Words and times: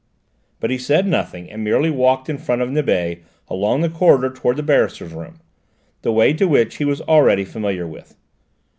But 0.59 0.71
he 0.71 0.79
said 0.79 1.05
nothing, 1.05 1.47
and 1.51 1.63
merely 1.63 1.91
walked 1.91 2.27
in 2.27 2.39
front 2.39 2.63
of 2.63 2.71
Nibet 2.71 3.21
along 3.47 3.81
the 3.81 3.87
corridor 3.89 4.33
towards 4.35 4.57
the 4.57 4.63
barristers' 4.63 5.13
room, 5.13 5.41
the 6.01 6.11
way 6.11 6.33
to 6.33 6.47
which 6.47 6.77
he 6.77 6.85
was 6.85 7.01
already 7.01 7.45
familiar 7.45 7.85
with. 7.85 8.15